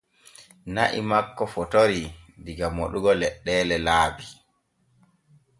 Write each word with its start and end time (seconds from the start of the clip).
Nyaw 0.73 0.95
makko 1.09 1.43
fotorii 1.53 2.07
diga 2.45 2.67
moɗugo 2.75 3.11
leɗɗeelee 3.21 3.83
laabi. 3.85 4.25